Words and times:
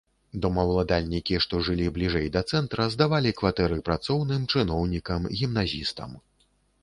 Домаўладальнікі, 0.43 1.35
што 1.45 1.59
жылі 1.65 1.89
бліжэй 1.97 2.25
да 2.37 2.41
цэнтра, 2.55 2.87
здавалі 2.95 3.35
кватэры 3.41 3.77
працоўным, 3.89 4.47
чыноўнікам, 4.57 5.21
гімназістам. 5.43 6.11